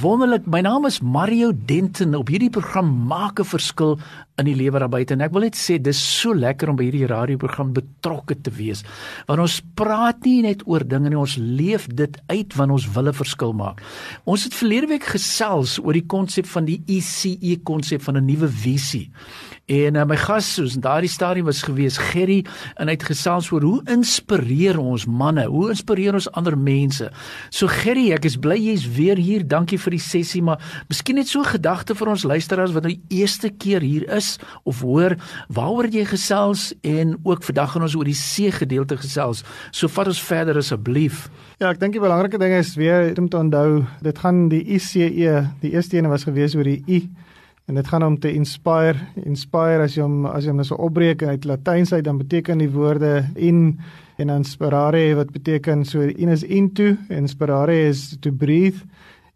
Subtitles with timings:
[0.00, 2.14] Wonderlik, my naam is Mario Denton.
[2.16, 3.98] Op hierdie program maak 'n verskil
[4.38, 6.84] in die lewe daar buite en ek wil net sê dis so lekker om by
[6.84, 8.82] hierdie radioprogram betrokke te wees.
[9.26, 13.08] Want ons praat nie net oor dinge nie, ons leef dit uit wanneer ons wil
[13.08, 13.82] 'n verskil maak.
[14.24, 18.48] Ons het verlede week gesels oor die konsep van die ECE konsep van 'n nuwe
[18.48, 19.10] visie.
[19.70, 22.40] En uh, my gas soos in daardie stadium was gewees Gerry
[22.74, 25.44] en hy het gesels oor hoe inspireer ons manne?
[25.46, 27.06] Hoe inspireer ons ander mense?
[27.54, 29.44] So Gerry, ek is bly jy's weer hier.
[29.46, 30.58] Dankie vir die sessie, maar
[30.90, 34.38] miskien net so 'n gedagte vir ons luisteraars wat nou die eerste keer hier is
[34.64, 35.14] of hoor
[35.48, 39.44] waaroor jy gesels en ook vandag gaan ons oor die see gedeelte gesels.
[39.70, 41.30] So vat ons verder asseblief.
[41.60, 45.46] Ja, ek dink die belangrike ding is weer om te onthou, dit gaan die ICE,
[45.60, 47.08] die eerste een was gewees oor die I
[47.70, 50.78] en dit gaan om te inspire inspire as jy hom as jy hom nou so
[50.82, 53.78] opbreek uit Latyns uit dan beteken die woorde in
[54.20, 58.82] en inspirare wat beteken so in is into inspirare is to breathe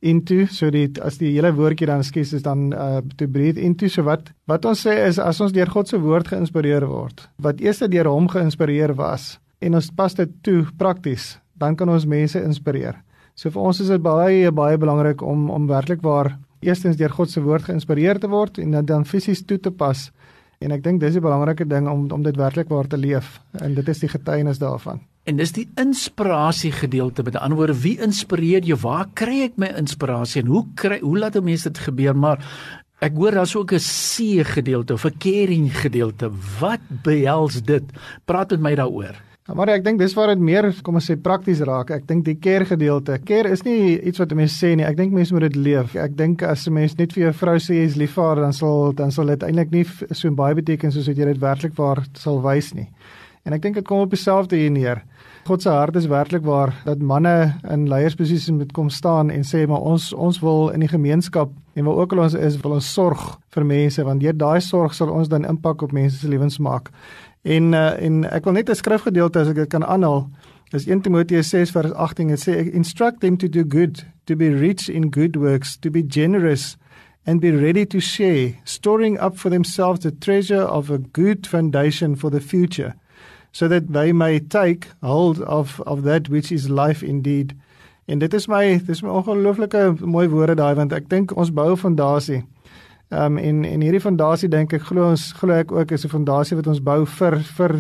[0.05, 0.45] into.
[0.53, 3.89] So dit as die hele woordjie dan skies is dan uh, to breathe into.
[3.89, 7.62] So wat wat ons sê is as ons deur God se woord geïnspireer word wat
[7.65, 12.41] eers deur hom geïnspireer was en ons pas dit toe prakties dan kan ons mense
[12.41, 12.99] inspireer.
[13.39, 17.31] So vir ons is dit baie baie belangrik om om werklik waar eerstens deur God
[17.31, 20.11] se woord geïnspireer te word en dit dan fisies toe te pas.
[20.65, 23.75] En ek dink dis 'n belangrike ding om om dit werklik waar te leef en
[23.75, 25.01] dit is die getuienis daarvan.
[25.25, 28.79] En dis die inspirasie gedeelte met ander woord wie inspireer jou?
[28.81, 32.17] Waar kry ek my inspirasie en hoe kry hoe laat 'n mens dit gebeur?
[32.17, 32.39] Maar
[33.01, 36.31] ek hoor daar's ook 'n see gedeelte of 'n caring gedeelte.
[36.61, 37.84] Wat behels dit?
[38.25, 39.34] Praat met my daaroor.
[39.53, 41.91] Maar ek dink dis waar dit meer kom ons sê prakties raak.
[41.93, 43.19] Ek dink die care gedeelte.
[43.28, 44.87] Care is nie iets wat mense sê nie.
[44.88, 45.93] Ek dink mense moet dit leef.
[46.00, 48.53] Ek dink as 'n mens net vir jou vrou sê jy's lief vir haar, dan
[48.55, 49.84] sal dan sal dit eintlik nie
[50.15, 52.88] so baie beteken soos wat jy dit werklik waar sal wys nie.
[53.44, 55.03] En ek dink dit kom op dieselfde hier neer.
[55.44, 59.66] God se hart is werklik waar dat manne in leiersposisies moet kom staan en sê
[59.69, 62.94] maar ons ons wil in die gemeenskap en waar ook al ons is, wil ons
[62.94, 66.59] sorg vir mense want deur daai sorg sal ons dan impak op mense se lewens
[66.59, 66.88] maak.
[67.44, 70.31] En uh, en ek wil net 'n skrifgedeelte as ek dit kan aanhaal.
[70.72, 72.28] Dis 1 Timoteus 6 vers 18.
[72.28, 76.03] Dit sê instruct them to do good, to be rich in good works, to be
[76.09, 76.77] generous
[77.27, 82.16] and be ready to share, storing up for themselves the treasure of a good foundation
[82.16, 82.94] for the future,
[83.53, 87.55] so that they may take hold of of that which is life indeed.
[88.06, 91.71] En dit is my dis my ongelooflike mooi woorde daai want ek dink ons bou
[91.72, 92.43] 'n fondasie.
[93.14, 96.10] Ehm um, en en hierdie fondasie dink ek glo ons glo ek ook is 'n
[96.10, 97.72] fondasie wat ons bou vir vir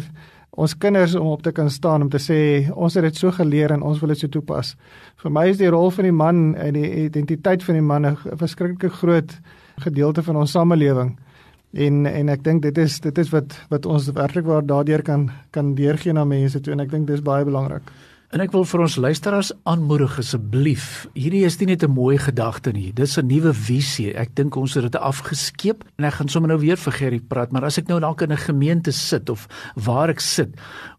[0.50, 3.72] ons kinders om op te kan staan om te sê ons het dit so geleer
[3.72, 4.76] en ons wil dit so toepas.
[5.16, 8.16] Vir my is die rol van die man en die identiteit van die man 'n
[8.36, 9.40] verskriklike groot
[9.78, 11.16] gedeelte van ons samelewing.
[11.72, 15.30] En en ek dink dit is dit is wat wat ons werklik waar daardeur kan
[15.50, 17.82] kan deurgee na mense toe en ek dink dis baie belangrik.
[18.34, 21.04] En ek wil vir ons luisteraars aanmoedig asseblief.
[21.14, 22.90] Hierdie is nie net 'n mooi gedagte nie.
[22.92, 24.10] Dis 'n nuwe visie.
[24.12, 27.52] Ek dink ons het dit afgeskeep en ek gaan sommer nou weer vir Gerry praat,
[27.52, 29.46] maar as ek nou dalk in 'n gemeente sit of
[29.76, 30.48] waar ek sit,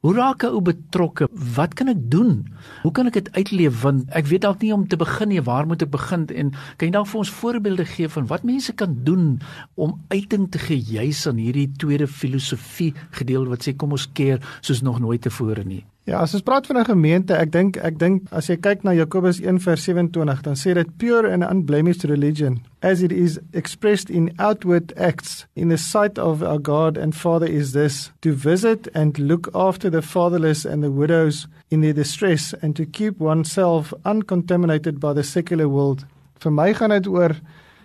[0.02, 1.28] hoe raak 'n ou betrokke?
[1.34, 2.48] Wat kan ek doen?
[2.84, 5.42] Hoe kan ek dit uitleef want ek weet dalk nie om te begin nie.
[5.42, 6.28] Waar moet ek begin?
[6.28, 9.42] En kan jy dalk vir ons voorbeelde gee van wat mense kan doen
[9.76, 14.40] om uiting te gee juis aan hierdie tweede filosofie gedeelte wat sê kom ons keer
[14.62, 15.86] soos nog nooit tevore nie?
[16.06, 18.92] Ja, as ons praat van 'n gemeente, ek dink ek dink as jy kyk na
[18.94, 24.94] Jakobus 1:27, dan sê dit pure and unblemished religion as it is expressed in outward
[24.98, 29.50] acts in the sight of our God and Father is this to visit and look
[29.56, 35.12] after the fatherless and the widows in their distress and to keep oneself uncontaminated by
[35.14, 36.06] the secular world.
[36.40, 37.36] Vir my gaan dit oor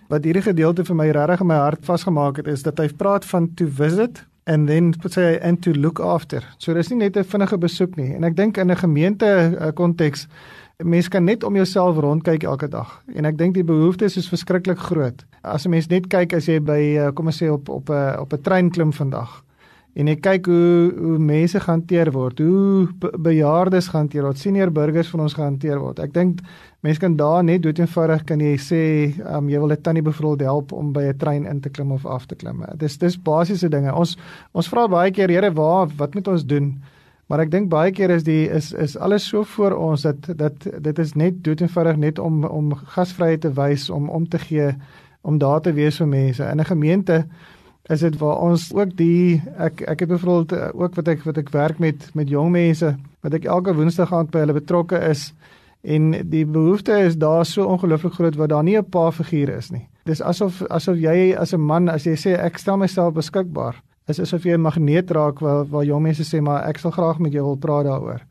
[0.09, 3.25] wat hierdie gedeelte vir my regtig in my hart vasgemaak het is dat hy praat
[3.25, 6.41] van to visit and then put say and to look after.
[6.57, 9.71] So dis nie net 'n vinnige besoek nie en ek dink in 'n gemeente uh,
[9.71, 10.27] konteks
[10.83, 14.79] mens kan net om jouself rondkyk elke dag en ek dink die behoeftes is verskriklik
[14.79, 15.25] groot.
[15.43, 17.93] As 'n mens net kyk as jy by uh, kom ons sê op op 'n
[17.93, 19.43] uh, op 'n trein klim vandag
[19.95, 22.87] en jy kyk hoe hoe mense gehanteer word, hoe
[23.19, 25.99] bejaardes gehanteer word, senior burgers van ons gehanteer word.
[25.99, 26.39] Ek dink
[26.81, 28.83] mense kan daar net dood eenvoudig kan jy sê,
[29.35, 32.05] um, jy wil 'n tannie bevrolde help om by 'n trein in te klim of
[32.05, 32.63] af te klim.
[32.77, 33.93] Dis dis basiese dinge.
[33.93, 34.17] Ons
[34.53, 36.81] ons vra baie keer, Here, waar wat moet ons doen?
[37.27, 40.67] Maar ek dink baie keer is die is is alles so voor ons dat dat
[40.83, 44.75] dit is net dood eenvoudig net om om gasvryheid te wys, om om te gee,
[45.21, 47.25] om daar te wees vir mense in 'n gemeente
[47.89, 51.37] is dit waar ons ook die ek ek het byvoorbeeld eh, ook wat ek wat
[51.37, 55.31] ek werk met met jong mense wat ek elke woensdag aand by hulle betrokke is
[55.81, 59.71] en die behoefte is daar so ongelooflik groot wat daar nie 'n pa figuur is
[59.71, 59.87] nie.
[60.05, 63.75] Dis asof asof jy as 'n man as jy sê ek stel myself beskikbaar,
[64.07, 67.19] is asof jy 'n magneet raak waar waar jong mense sê maar ek sal graag
[67.19, 68.21] met jou wil praat daaroor.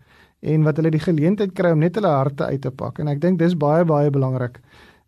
[0.43, 3.20] En wat hulle die geleentheid kry om net hulle harte uit te pak en ek
[3.20, 4.61] dink dis baie baie belangrik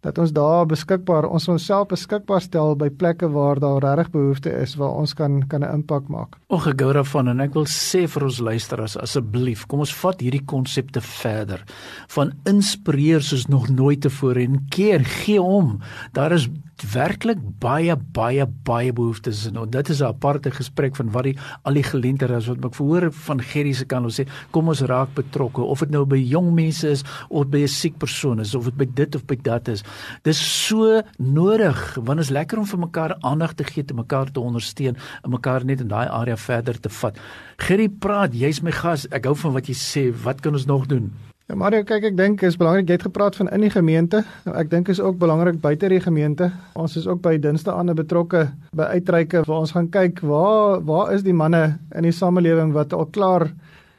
[0.03, 4.75] dat ons daar beskikbaar ons onsself beskikbaar stel by plekke waar daar regtig behoefte is
[4.81, 6.37] waar ons kan kan 'n impak maak.
[6.51, 10.45] Ek gou daarvan en ek wil sê vir ons luisteraars asseblief, kom ons vat hierdie
[10.45, 11.65] konsepte verder.
[12.09, 15.81] Van inspireer soos nog nooit tevore en keer gee om.
[16.13, 16.49] Daar is
[16.90, 21.75] werklik baie baie baie behoeftes en dit is 'n aparte gesprek van wat die al
[21.75, 25.14] die geleenthede is wat ek verhoor van Gerry se kant ons sê kom ons raak
[25.14, 25.61] betrokke.
[25.61, 28.76] Of dit nou by jong mense is of by 'n siek persoon is of dit
[28.76, 29.82] by dit of by dat is.
[30.23, 34.40] Dis so nodig want is lekker om vir mekaar aandag te gee te mekaar te
[34.40, 37.17] ondersteun en mekaar net in daai area verder te vat.
[37.58, 39.06] Gerry praat jy's my gas.
[39.11, 40.12] Ek hou van wat jy sê.
[40.25, 43.35] Wat kan ons nog doen Ja Mario, kyk ek dink is belangrik jy het gepraat
[43.35, 44.21] van in die gemeente.
[44.47, 46.53] Ek dink is ook belangrik buite die gemeente.
[46.79, 48.44] Ons is ook by Dinsdae aande betrokke
[48.79, 52.94] by uitreike waar ons gaan kyk waar waar is die manne in die samelewing wat
[52.94, 53.49] al klaar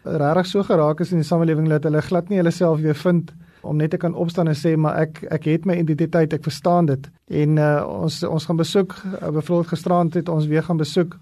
[0.08, 3.36] regtig so geraak is in die samelewing dat hulle glad nie hulle self weer vind
[3.68, 6.88] om net te kan opstaan en sê maar ek ek het my identiteit, ek verstaan
[6.88, 7.12] dit.
[7.28, 7.70] En uh,
[8.08, 11.20] ons ons gaan besoek, uh, byvoorbeeld gisterand het ons weer gaan besoek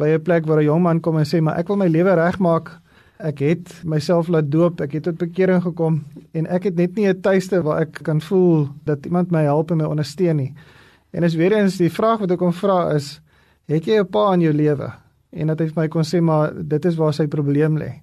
[0.00, 2.14] by 'n plek waar 'n jong man kom en sê maar ek wil my lewe
[2.14, 2.78] regmaak
[3.18, 6.04] Ek het myself laat doop, ek het tot bekering gekom
[6.38, 9.70] en ek het net nie 'n tuiste waar ek kan voel dat iemand my help
[9.70, 10.54] en my ondersteun nie.
[11.10, 13.20] En is weer eens die vraag wat ek kom vra is,
[13.66, 14.92] het jy 'n pa in jou lewe?
[15.32, 18.00] En dat hy vir my kon sê maar dit is waar sy probleem lê.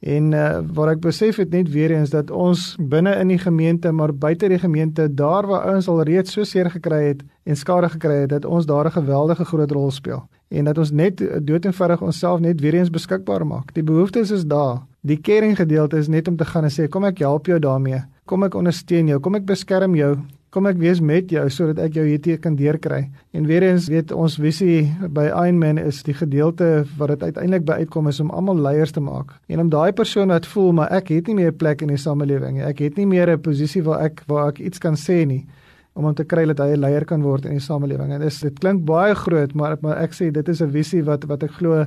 [0.00, 3.92] En uh, waar ek besef het net weer eens dat ons binne in die gemeente
[3.92, 7.88] maar buite die gemeente daar waar ouens al reeds so seer gekry het en skade
[7.88, 11.64] gekry het dat ons daar 'n geweldige groot rol speel en dat ons net dood
[11.64, 13.74] eenvoudig onsself net weer eens beskikbaar maak.
[13.74, 14.82] Die behoeftes is daar.
[15.00, 18.02] Die caring gedeelte is net om te gaan en sê kom ek help jou daarmee.
[18.24, 19.20] Kom ek ondersteun jou.
[19.20, 20.16] Kom ek beskerm jou.
[20.50, 23.04] Kom ek wees met jou sodat ek jou hierdie kan deurkry.
[23.30, 27.76] En weer eens weet ons visie by Ironman is die gedeelte wat dit uiteindelik by
[27.84, 29.36] uitkom is om almal leiers te maak.
[29.46, 31.96] En om daai persoon wat voel maar ek het nie meer 'n plek in die
[31.96, 32.66] samelewing nie.
[32.66, 35.46] Ek het nie meer 'n posisie waar ek waar ek iets kan sê nie
[35.94, 38.12] om hom te kry dat hy 'n leier kan word in die samelewing.
[38.12, 41.24] En dis dit klink baie groot, maar maar ek sê dit is 'n visie wat
[41.24, 41.86] wat ek glo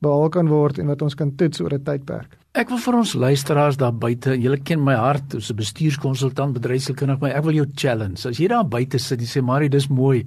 [0.00, 2.36] behaal kan word en wat ons kan toets oor 'n tydperk.
[2.54, 7.20] Ek wil vir ons luisteraars daar buite, julle ken my hart as 'n bestuurskonsultant, bedryfskundige,
[7.20, 8.28] maar ek wil jou challenge.
[8.28, 10.26] As jy daar buite sit en sê, "Marie, dis mooi,"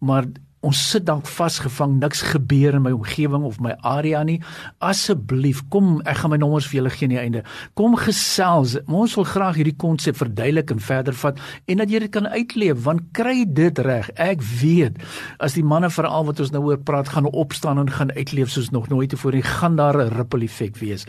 [0.00, 0.26] maar
[0.66, 4.38] ons sit dalk vasgevang, niks gebeur in my omgewing of my area nie.
[4.84, 7.44] Asseblief, kom, ek gaan my nommers vir julle gee aan die einde.
[7.78, 8.76] Kom gesels.
[8.86, 12.82] Ons wil graag hierdie konsep verduidelik en verder vat en dat jy dit kan uitleef,
[12.84, 14.10] want kry dit reg.
[14.20, 15.00] Ek weet
[15.40, 18.70] as die manne veral wat ons nou oor praat gaan opstaan en gaan uitleef soos
[18.74, 21.06] nog nooit tevore, gaan daar 'n ripple effek wees.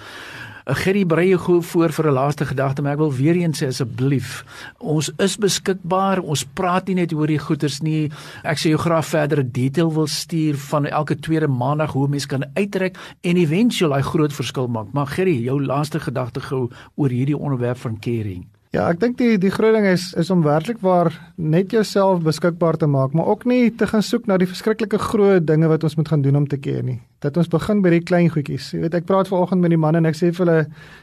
[0.67, 3.67] 'n Gerry Breie gou voor vir 'n laaste gedagte, maar ek wil weer eens sê
[3.67, 4.45] asseblief,
[4.77, 6.19] ons is beskikbaar.
[6.19, 8.11] Ons praat nie net oor die goeders nie.
[8.43, 12.45] Ek sê jou graag verdere detail wil stuur van elke tweede maandag hoe mense kan
[12.53, 14.93] uitreik en eventueel daai groot verskil maak.
[14.93, 18.50] Maar Gerry, jou laaste gedagte gou oor hierdie onderwerp van caring.
[18.71, 22.77] Ja, ek dink die die groot ding is is om werklik waar net jouself beskikbaar
[22.79, 25.97] te maak, maar ook nie te gaan soek na die verskriklike groot dinge wat ons
[25.99, 26.95] moet gaan doen om te keer nie.
[27.19, 28.69] Dat ons begin by die klein goedjies.
[28.71, 30.55] Jy weet, ek praat vanoggend met die manne en ek sê vir hulle